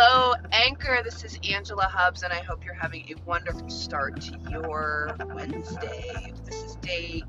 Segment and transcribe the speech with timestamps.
[0.00, 1.00] Hello, Anchor.
[1.02, 6.32] This is Angela Hubbs, and I hope you're having a wonderful start to your Wednesday.
[6.44, 7.24] This is day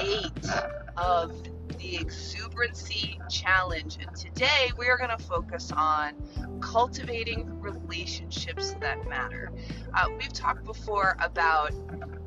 [0.00, 0.50] eight
[0.96, 1.40] of
[1.78, 6.14] the Exuberancy Challenge, and today we are going to focus on
[6.60, 9.52] cultivating relationships that matter.
[9.94, 11.72] Uh, we've talked before about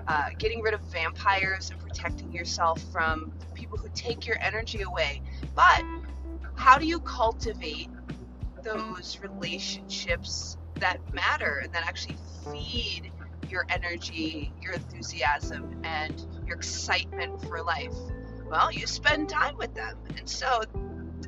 [0.07, 5.21] uh, getting rid of vampires and protecting yourself from people who take your energy away,
[5.53, 5.83] but
[6.55, 7.89] how do you cultivate
[8.63, 12.17] those relationships that matter and that actually
[12.51, 13.11] feed
[13.49, 17.93] your energy, your enthusiasm, and your excitement for life?
[18.49, 19.97] Well, you spend time with them.
[20.17, 20.61] And so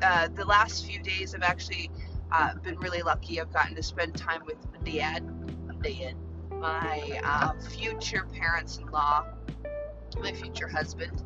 [0.01, 1.91] uh, the last few days I've actually
[2.31, 3.39] uh, been really lucky.
[3.39, 5.23] I've gotten to spend time with dad,
[5.81, 6.15] dad,
[6.49, 9.25] my uh, future parents in law,
[10.19, 11.23] my future husband,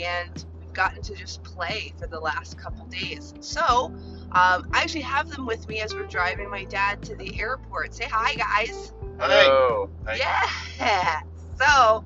[0.00, 3.32] and gotten to just play for the last couple days.
[3.40, 7.40] So um, I actually have them with me as we're driving my dad to the
[7.40, 7.94] airport.
[7.94, 8.92] Say hi, guys.
[9.18, 9.88] Hello.
[10.16, 11.20] Yeah.
[11.58, 12.04] So,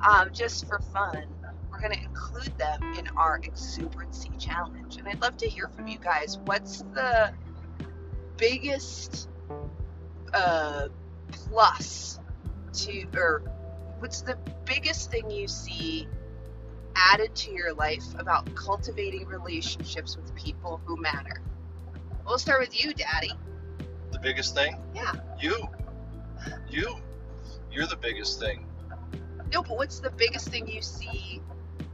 [0.00, 1.24] um, just for fun,
[1.70, 4.96] we're going to include them in our exuberancy challenge.
[4.96, 6.38] And I'd love to hear from you guys.
[6.44, 7.32] What's the
[8.36, 9.28] biggest
[10.34, 10.88] uh,
[11.30, 12.18] plus
[12.72, 13.42] to, or
[14.00, 16.08] what's the biggest thing you see
[17.12, 21.40] added to your life about cultivating relationships with people who matter?
[22.26, 23.32] We'll start with you, Daddy.
[24.12, 24.76] The biggest thing?
[24.94, 25.12] Yeah.
[25.40, 25.68] You.
[26.68, 26.96] You.
[27.70, 28.66] You're the biggest thing.
[29.52, 31.40] No, but what's the biggest thing you see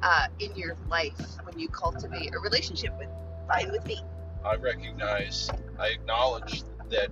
[0.02, 3.08] uh, in your life when you cultivate a relationship with
[3.48, 4.00] fine with me?
[4.44, 7.10] I recognize, I acknowledge that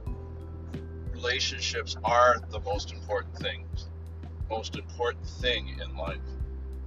[1.12, 3.66] relationships are the most important thing.
[4.50, 6.18] Most important thing in life.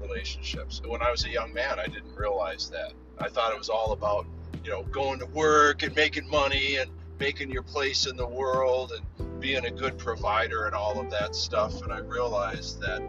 [0.01, 0.81] Relationships.
[0.85, 2.93] When I was a young man, I didn't realize that.
[3.19, 4.25] I thought it was all about,
[4.63, 8.91] you know, going to work and making money and making your place in the world
[8.91, 11.81] and being a good provider and all of that stuff.
[11.81, 13.02] And I realized that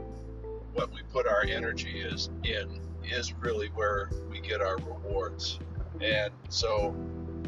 [0.75, 5.59] what we put our energy is in is really where we get our rewards.
[6.01, 6.91] And so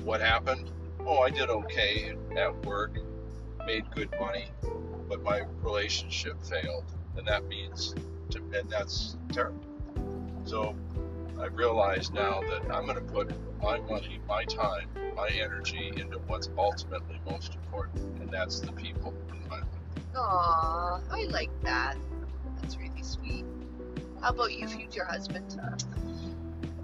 [0.04, 0.70] what happened?
[1.06, 2.98] Oh, I did okay at work,
[3.66, 4.46] made good money,
[5.08, 6.84] but my relationship failed.
[7.16, 7.94] And that means,
[8.36, 9.60] and that's terrible.
[10.44, 10.74] So
[11.40, 13.30] I realize now that I'm going to put
[13.62, 19.14] my money, my time, my energy into what's ultimately most important, and that's the people
[19.30, 19.64] in my life.
[20.16, 21.96] Aw, I like that.
[22.60, 23.44] That's really sweet.
[24.20, 25.60] How about you, future husband?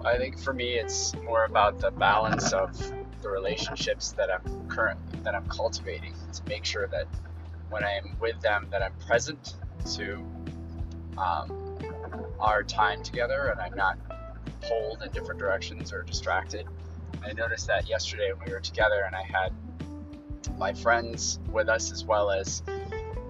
[0.03, 2.77] I think for me, it's more about the balance of
[3.21, 7.07] the relationships that I'm currently that I'm cultivating to make sure that
[7.69, 9.55] when I'm with them, that I'm present
[9.95, 10.23] to
[11.17, 11.51] um,
[12.39, 13.97] our time together, and I'm not
[14.61, 16.67] pulled in different directions or distracted.
[17.23, 19.53] I noticed that yesterday when we were together, and I had
[20.57, 22.63] my friends with us as well as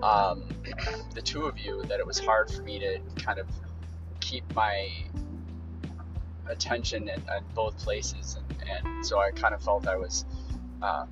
[0.04, 0.44] um,
[1.14, 3.48] the two of you, that it was hard for me to kind of
[4.20, 4.90] keep my
[6.48, 10.26] attention at, at both places, and, and, so I kind of felt I was,
[10.82, 11.10] um,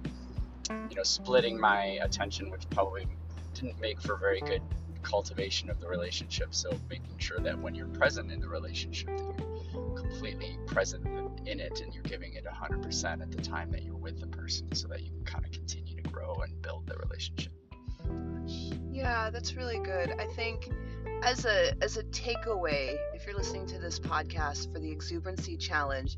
[0.90, 3.08] you know, splitting my attention, which probably
[3.54, 4.62] didn't make for very good
[5.04, 6.54] cultivation of the relationship.
[6.56, 11.06] So making sure that when you're present in the relationship, that you're completely present
[11.46, 14.74] in it and you're giving it 100% at the time that you're with the person,
[14.74, 17.52] so that you can kind of continue to grow and build the relationship.
[18.92, 20.16] Yeah, that's really good.
[20.20, 20.70] I think
[21.24, 26.18] as a as a takeaway, if you're listening to this podcast for the exuberancy challenge,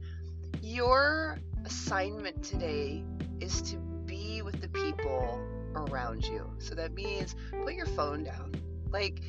[0.61, 3.03] your assignment today
[3.39, 5.39] is to be with the people
[5.75, 6.49] around you.
[6.59, 8.53] So that means put your phone down.
[8.89, 9.21] Like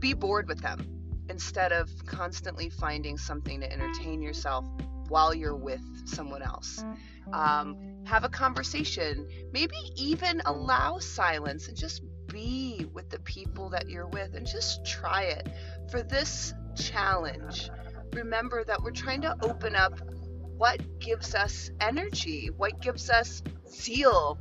[0.00, 0.86] be bored with them
[1.28, 4.66] instead of constantly finding something to entertain yourself
[5.08, 6.84] while you're with someone else.
[7.32, 13.88] Um, have a conversation, maybe even allow silence and just be with the people that
[13.88, 15.48] you're with and just try it.
[15.90, 17.70] For this challenge,
[18.12, 19.98] remember that we're trying to open up
[20.56, 24.38] what gives us energy, what gives us zeal,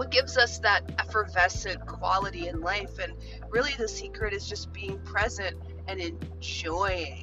[0.00, 2.98] what gives us that effervescent quality in life.
[2.98, 3.12] And
[3.50, 5.58] really, the secret is just being present
[5.88, 7.22] and enjoying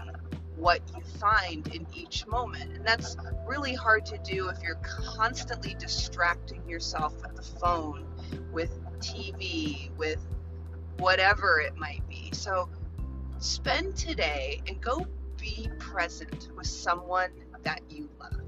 [0.56, 2.74] what you find in each moment.
[2.74, 8.06] And that's really hard to do if you're constantly distracting yourself with the phone,
[8.52, 10.24] with TV, with
[11.00, 12.30] whatever it might be.
[12.32, 12.70] So
[13.40, 15.08] spend today and go
[15.40, 17.32] be present with someone
[17.64, 18.47] that you love.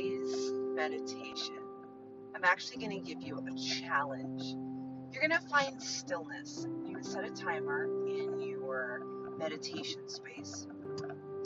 [0.00, 1.58] Today's meditation,
[2.34, 4.42] I'm actually going to give you a challenge.
[5.12, 6.66] You're going to find stillness.
[6.86, 9.02] You can set a timer in your
[9.38, 10.66] meditation space.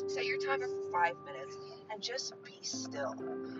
[0.07, 1.57] Set your timer for five minutes
[1.91, 3.15] and just be still.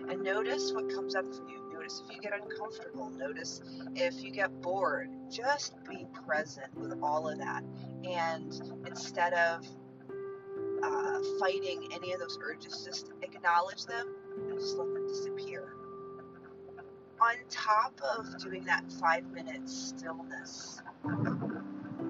[0.09, 1.73] And notice what comes up for you.
[1.73, 3.09] Notice if you get uncomfortable.
[3.09, 3.61] Notice
[3.95, 5.09] if you get bored.
[5.29, 7.63] Just be present with all of that.
[8.05, 9.67] And instead of
[10.83, 14.14] uh, fighting any of those urges, just acknowledge them
[14.53, 15.73] just let them disappear.
[17.21, 20.81] On top of doing that five minute stillness,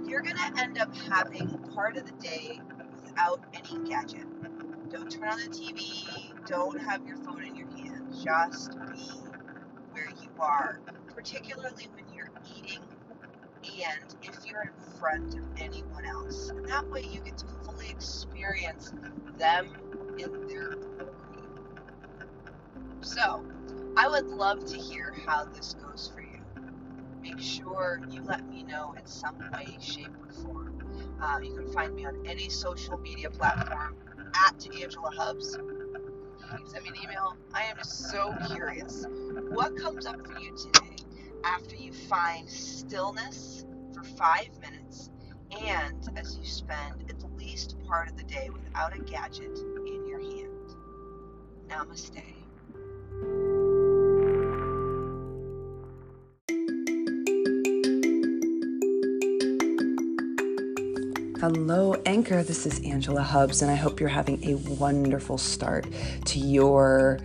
[0.07, 2.60] you're going to end up having part of the day
[3.04, 4.25] without any gadget.
[4.89, 9.10] Don't turn on the TV, don't have your phone in your hand, just be
[9.92, 10.80] where you are,
[11.13, 12.81] particularly when you're eating
[13.63, 16.50] and if you're in front of anyone else.
[16.50, 18.94] And that way you get to fully experience
[19.38, 19.75] them
[20.18, 20.75] in their.
[23.05, 23.45] So,
[23.95, 26.39] I would love to hear how this goes for you.
[27.21, 31.15] Make sure you let me know in some way, shape, or form.
[31.21, 33.95] Uh, you can find me on any social media platform
[34.47, 35.55] at Angela Hubs.
[35.55, 37.37] You can send me an email.
[37.53, 39.05] I am so curious.
[39.49, 40.95] What comes up for you today
[41.43, 45.11] after you find stillness for five minutes
[45.61, 50.19] and as you spend at least part of the day without a gadget in your
[50.19, 50.75] hand?
[51.67, 52.44] Namaste.
[61.41, 62.43] Hello, Anchor.
[62.43, 65.85] This is Angela Hubs, and I hope you're having a wonderful start
[66.27, 67.19] to your.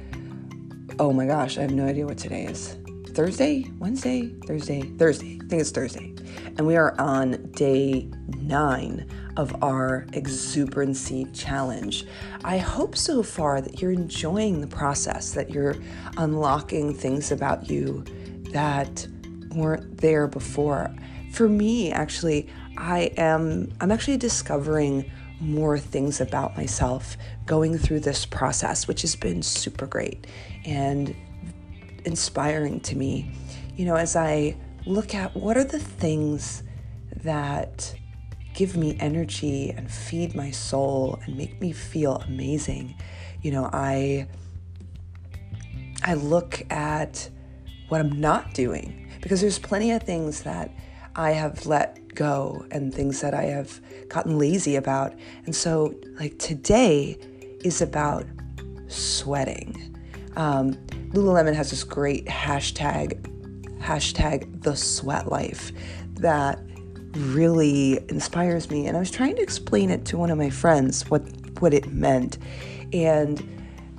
[0.99, 2.77] Oh my gosh, I have no idea what today is.
[3.11, 3.71] Thursday?
[3.79, 4.35] Wednesday?
[4.47, 4.83] Thursday?
[4.83, 5.39] Thursday.
[5.41, 6.13] I think it's Thursday.
[6.59, 8.11] And we are on day
[8.41, 12.05] nine of our exuberancy challenge.
[12.43, 15.77] I hope so far that you're enjoying the process, that you're
[16.17, 18.05] unlocking things about you
[18.51, 19.07] that
[19.55, 20.93] weren't there before.
[21.33, 22.49] For me, actually,
[22.81, 27.17] I am I'm actually discovering more things about myself
[27.47, 30.27] going through this process, which has been super great
[30.65, 31.15] and
[32.05, 33.33] inspiring to me.
[33.77, 34.57] You know, as I
[34.87, 36.63] look at what are the things
[37.23, 37.95] that
[38.55, 42.97] give me energy and feed my soul and make me feel amazing.
[43.43, 44.27] You know, I
[46.03, 47.29] I look at
[47.89, 50.71] what I'm not doing because there's plenty of things that
[51.17, 55.15] I have let go and things that I have gotten lazy about.
[55.47, 57.19] And so, like today
[57.65, 58.27] is about
[58.89, 59.97] sweating.
[60.37, 60.75] Um,
[61.13, 63.21] Lululemon has this great hashtag,
[63.81, 65.73] hashtag the sweat life
[66.15, 66.61] that
[67.15, 68.87] really inspires me.
[68.87, 71.23] And I was trying to explain it to one of my friends what
[71.61, 72.39] what it meant.
[72.93, 73.43] And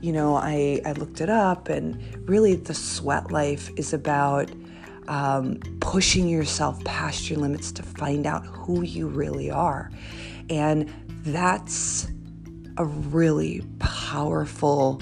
[0.01, 4.49] you know, I, I looked it up, and really, the sweat life is about
[5.07, 9.92] um, pushing yourself past your limits to find out who you really are.
[10.50, 10.94] And
[11.24, 12.07] that's
[12.77, 15.01] a really powerful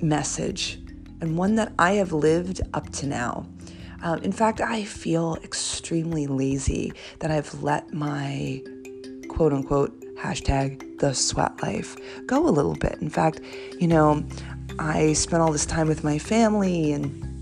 [0.00, 0.78] message
[1.20, 3.46] and one that I have lived up to now.
[4.02, 8.62] Um, in fact, I feel extremely lazy that I've let my
[9.28, 12.98] quote unquote hashtag the sweat life go a little bit.
[13.00, 13.40] In fact,
[13.78, 14.24] you know,
[14.78, 17.35] I spent all this time with my family and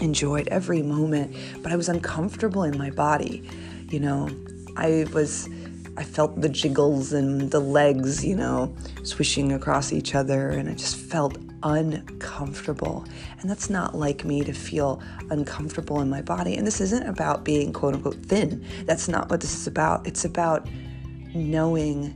[0.00, 3.48] enjoyed every moment, but I was uncomfortable in my body.
[3.88, 4.30] You know,
[4.76, 5.48] I was,
[5.96, 10.74] I felt the jiggles and the legs, you know, swishing across each other, and I
[10.74, 13.04] just felt uncomfortable.
[13.40, 16.56] And that's not like me to feel uncomfortable in my body.
[16.56, 18.64] And this isn't about being quote unquote thin.
[18.84, 20.06] That's not what this is about.
[20.06, 20.68] It's about
[21.34, 22.14] knowing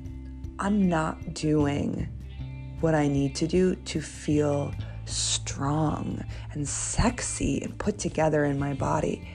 [0.58, 2.08] I'm not doing
[2.80, 4.72] what I need to do to feel
[5.10, 9.28] strong and sexy and put together in my body.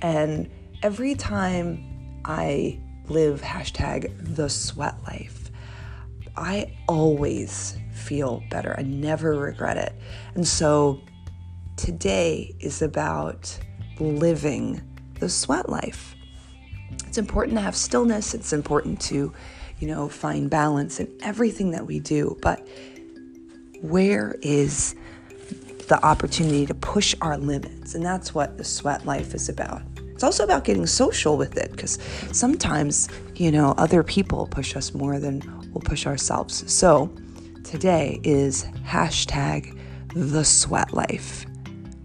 [0.00, 0.50] And
[0.82, 5.50] every time I live hashtag the sweat life,
[6.36, 8.74] I always feel better.
[8.78, 9.92] I never regret it.
[10.34, 11.00] And so
[11.76, 13.58] today is about
[13.98, 14.80] living
[15.18, 16.14] the sweat life.
[17.06, 19.32] It's important to have stillness, it's important to,
[19.78, 22.66] you know, find balance in everything that we do, but
[23.80, 24.94] where is
[25.88, 27.94] the opportunity to push our limits.
[27.94, 29.82] And that's what the sweat life is about.
[29.96, 31.98] It's also about getting social with it because
[32.32, 35.42] sometimes, you know, other people push us more than
[35.72, 36.70] we'll push ourselves.
[36.72, 37.14] So
[37.64, 39.78] today is hashtag
[40.14, 41.46] the sweat life.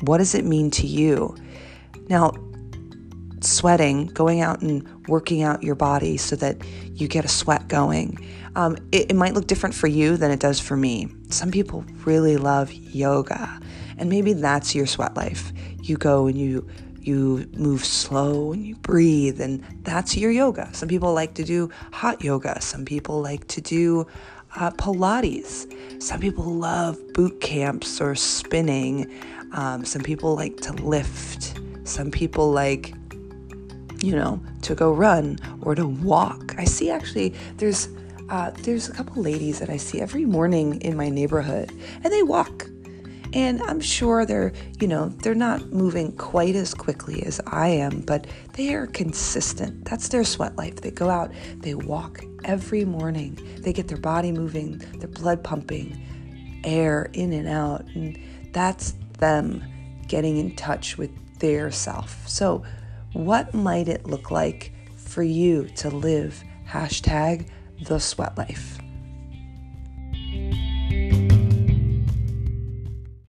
[0.01, 1.35] What does it mean to you?
[2.07, 2.33] Now,
[3.41, 6.57] sweating, going out and working out your body so that
[6.93, 8.17] you get a sweat going.
[8.55, 11.09] Um, it, it might look different for you than it does for me.
[11.29, 13.59] Some people really love yoga,
[13.97, 15.51] and maybe that's your sweat life.
[15.81, 16.67] You go and you
[17.01, 20.69] you move slow and you breathe, and that's your yoga.
[20.73, 22.61] Some people like to do hot yoga.
[22.61, 24.07] Some people like to do
[24.55, 26.01] uh, Pilates.
[26.01, 29.11] Some people love boot camps or spinning.
[29.53, 31.59] Um, some people like to lift.
[31.83, 32.93] Some people like,
[33.99, 36.55] you know, to go run or to walk.
[36.57, 37.89] I see actually there's
[38.33, 41.71] uh, there's a couple ladies that I see every morning in my neighborhood,
[42.03, 42.67] and they walk.
[43.31, 47.99] And I'm sure they're, you know, they're not moving quite as quickly as I am,
[48.01, 49.85] but they are consistent.
[49.85, 50.77] That's their sweat life.
[50.77, 53.37] They go out, they walk every morning.
[53.59, 56.03] They get their body moving, their blood pumping,
[56.63, 57.85] air in and out.
[57.93, 58.17] And
[58.51, 59.63] that's them
[60.07, 62.27] getting in touch with their self.
[62.27, 62.63] So,
[63.13, 67.47] what might it look like for you to live hashtag
[67.83, 68.82] the sweat life?